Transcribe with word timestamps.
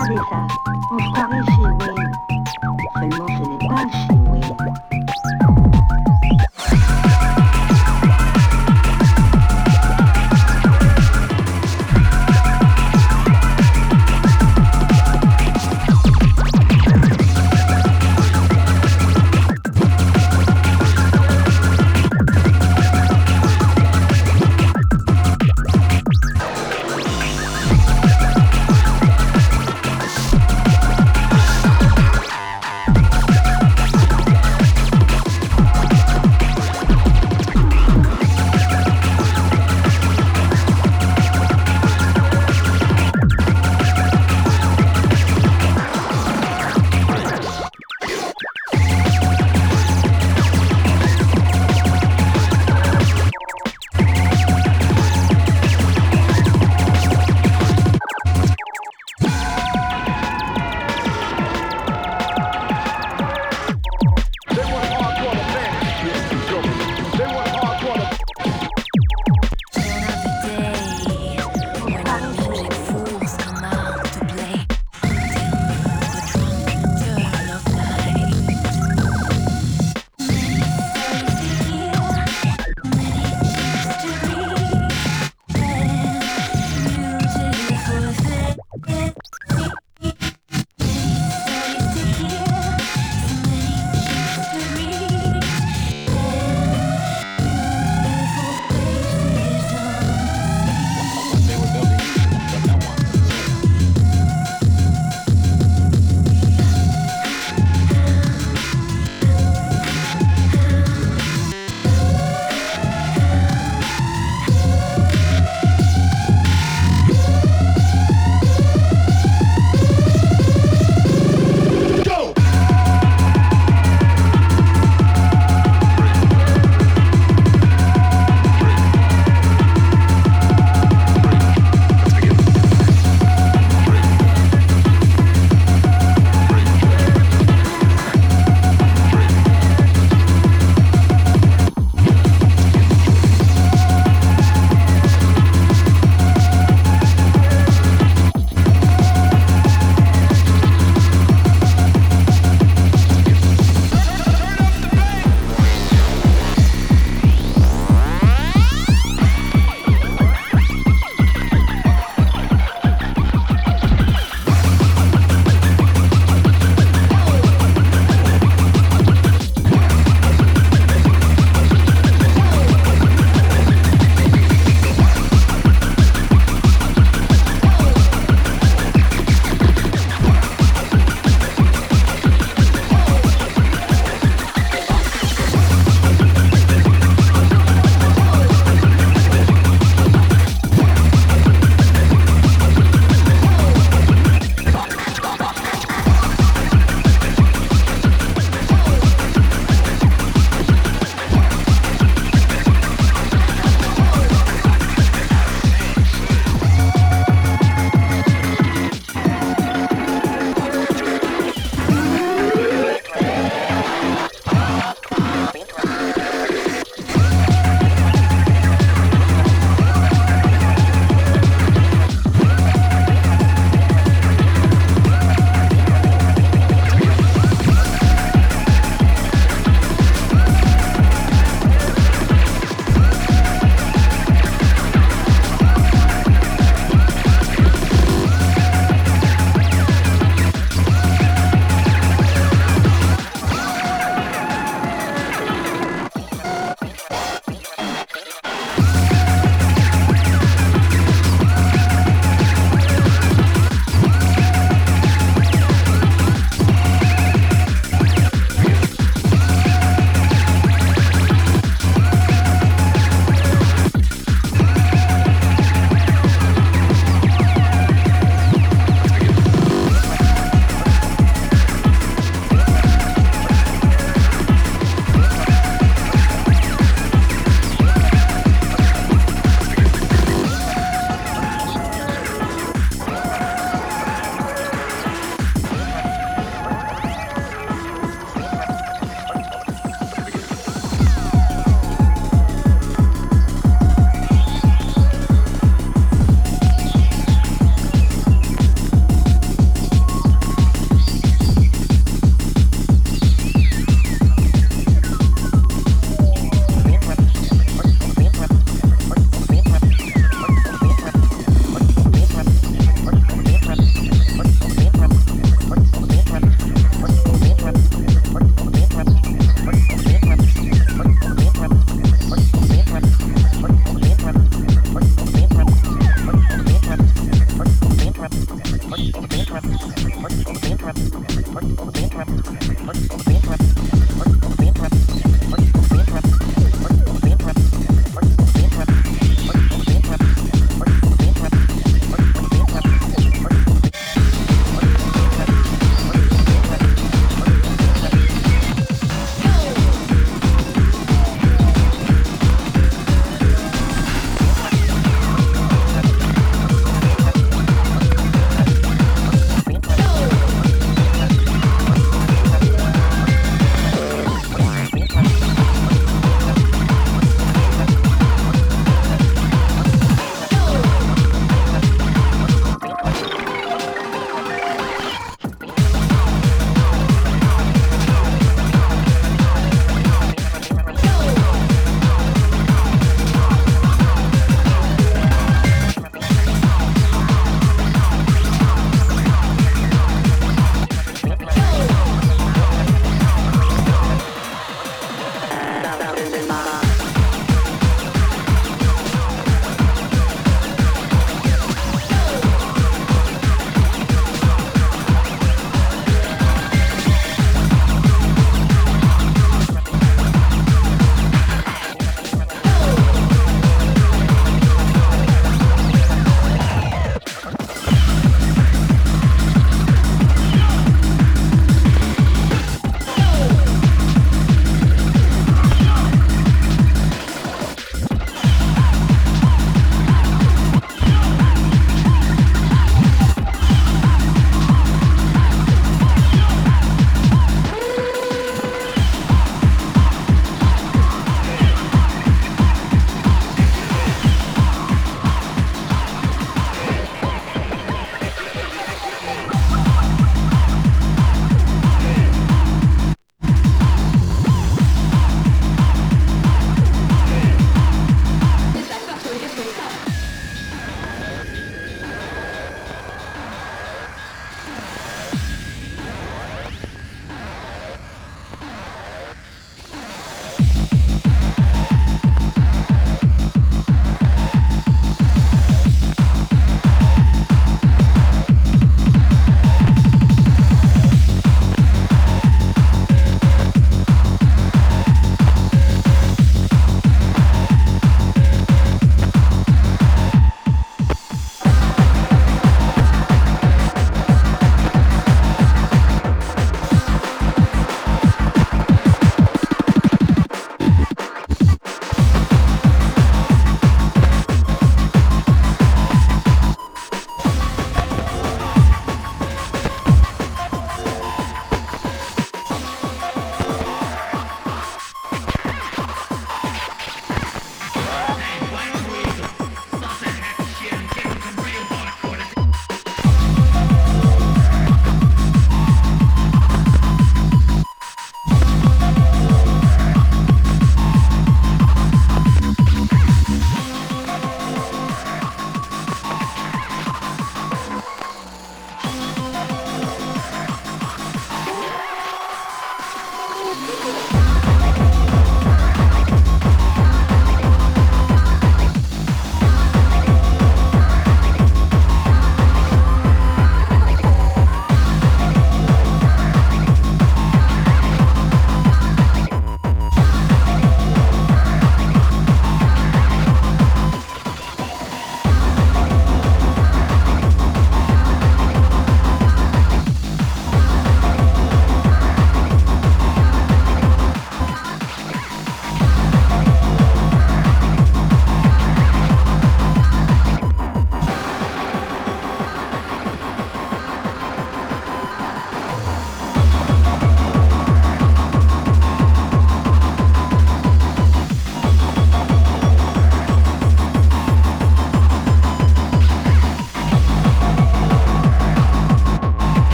regardez 0.00 0.16
ça. 0.28 0.46
On 0.90 0.98
se 0.98 1.10
croirait 1.12 1.42
chez 1.56 1.62
Wayne. 1.62 2.37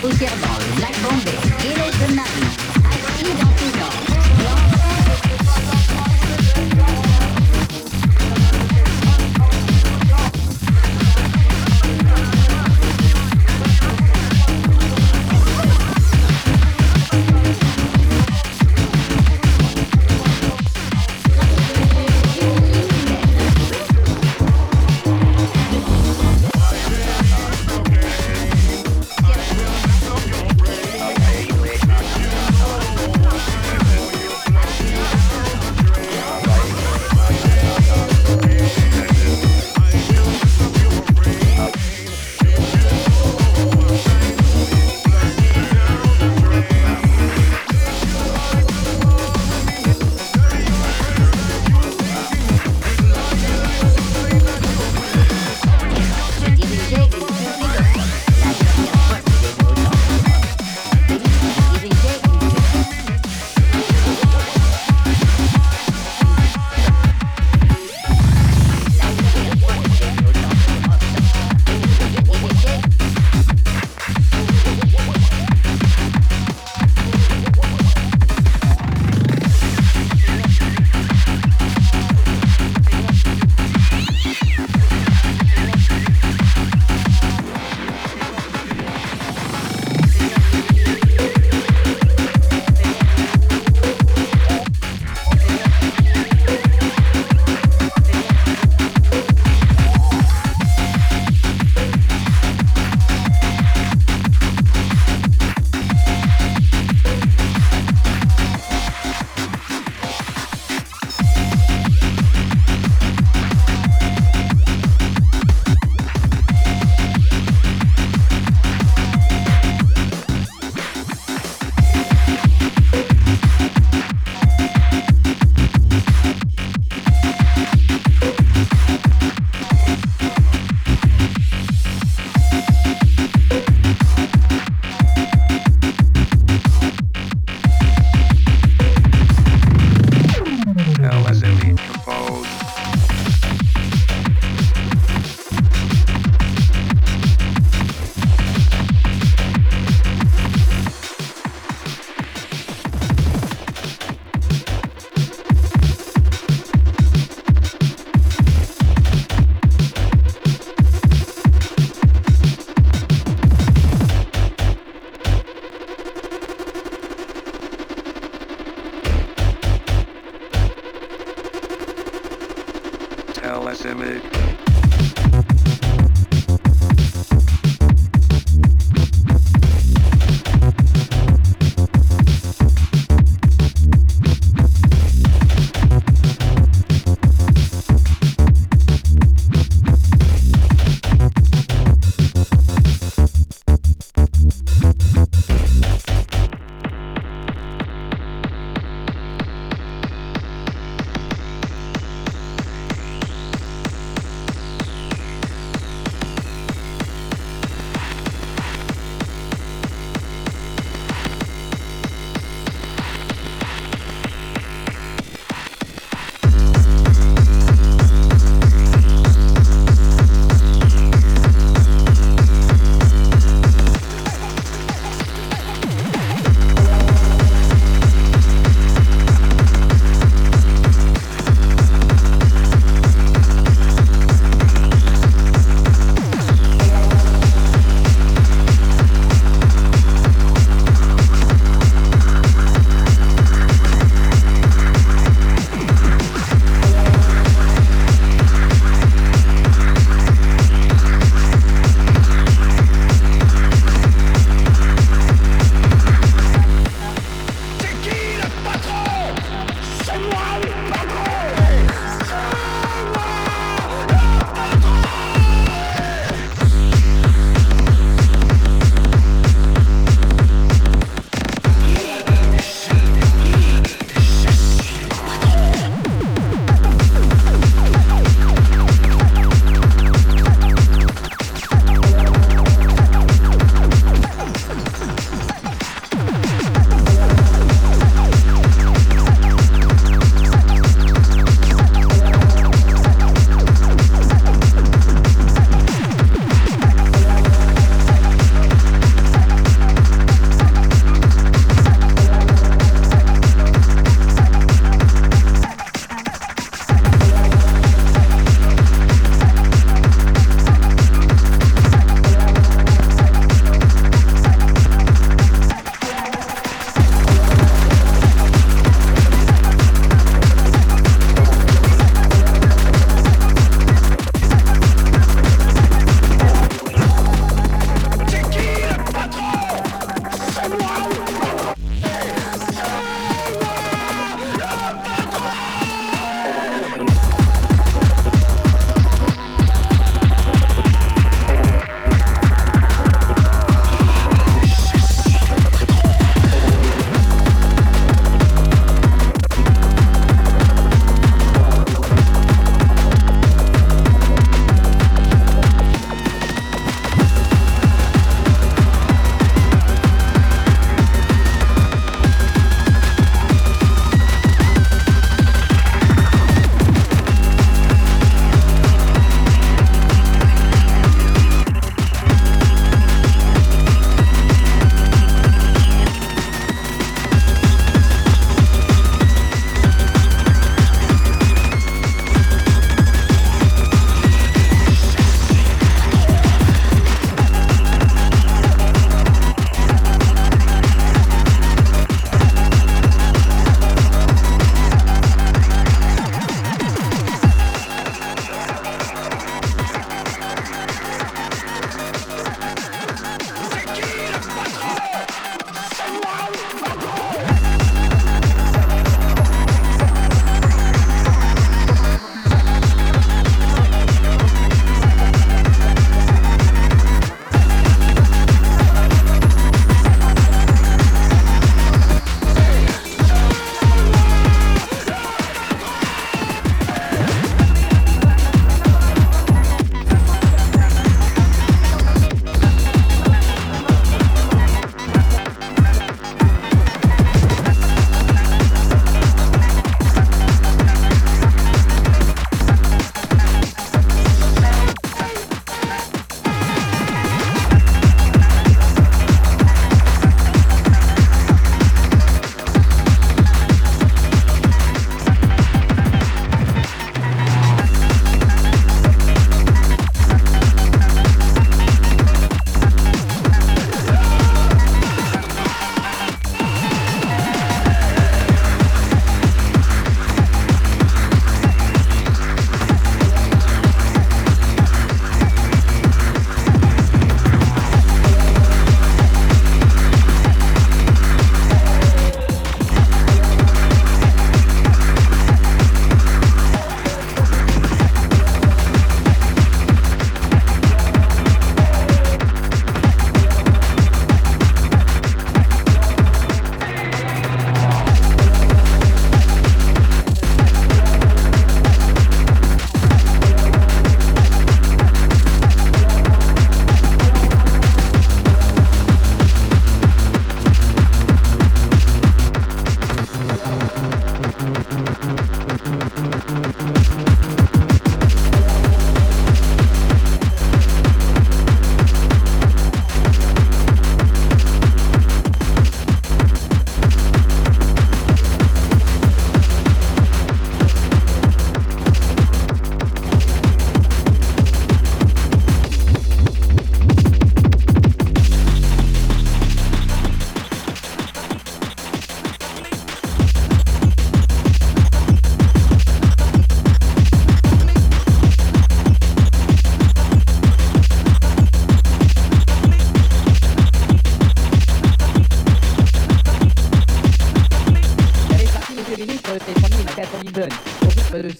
Poussière 0.00 0.32
dans 0.40 0.58
le 0.58 0.80
lac 0.80 0.94
Bombay, 1.02 1.38
il 1.64 1.70
est 1.70 2.08
de 2.08 2.14
Marie, 2.14 2.28
assis 2.90 3.32
dans 3.40 3.56
ses 3.56 3.82
ordres. 3.82 4.21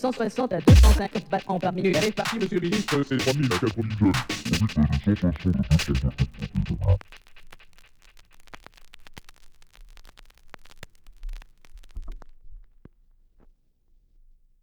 160 0.02 0.52
à 0.52 0.60
250 0.60 1.30
battements 1.30 1.60
par 1.60 1.72
minute. 1.72 1.96
Allez, 1.96 2.10
parti, 2.10 2.36
monsieur 2.36 2.58
le 2.58 2.68
ministre. 2.68 3.02
C'est 3.08 3.18
3000 3.18 3.52
à 3.52 3.58
4000 3.58 4.12